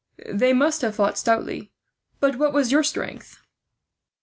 "They 0.33 0.51
must 0.51 0.81
have 0.81 0.95
fought 0.95 1.15
stoutly. 1.19 1.71
But 2.19 2.37
what 2.37 2.53
was 2.53 2.71
your 2.71 2.81
strength?" 2.81 3.37